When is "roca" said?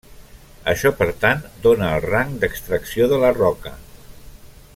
3.41-3.79